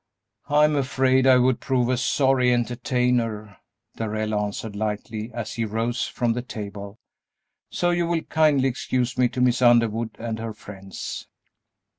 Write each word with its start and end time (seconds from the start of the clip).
"I'm 0.49 0.75
afraid 0.75 1.27
I 1.27 1.37
would 1.37 1.59
prove 1.59 1.87
a 1.87 1.95
sorry 1.95 2.51
entertainer," 2.51 3.57
Darrell 3.97 4.33
answered, 4.33 4.75
lightly, 4.75 5.29
as 5.31 5.53
he 5.53 5.63
rose 5.63 6.07
from 6.07 6.33
the 6.33 6.41
table, 6.41 6.97
"so 7.69 7.91
you 7.91 8.07
will 8.07 8.23
kindly 8.23 8.67
excuse 8.67 9.15
me 9.15 9.27
to 9.29 9.39
Miss 9.39 9.61
Underwood 9.61 10.15
and 10.17 10.39
her 10.39 10.53
friends." 10.55 11.27